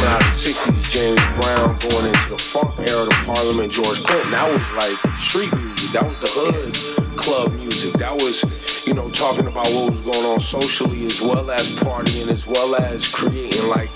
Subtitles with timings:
[0.00, 4.02] coming out of the '60s, James Brown going into the funk era, the Parliament, George
[4.02, 5.90] Clinton, that was like street music.
[5.92, 7.92] That was the hood club music.
[7.94, 8.44] That was,
[8.86, 12.74] you know, talking about what was going on socially as well as partying, as well
[12.76, 13.90] as creating like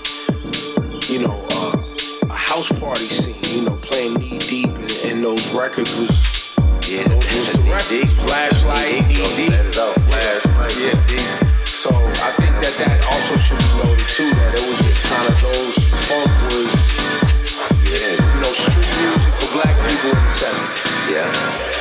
[1.09, 1.77] you know, uh,
[2.29, 6.55] a house party scene, you know, playing knee deep and, and those records was
[6.89, 8.13] Yeah, those was the records.
[8.13, 9.49] Flashlight, knee deep.
[9.49, 11.44] Let it out, flashlight, Yeah.
[11.85, 15.29] So I think that that also should be noted too, that it was just kind
[15.29, 15.77] of those
[16.09, 16.73] funk was,
[17.85, 21.11] yeah, you know, street music for black people in the 70s.
[21.13, 21.74] yeah.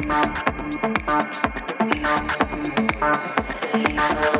[0.00, 0.38] Thank
[4.34, 4.37] you.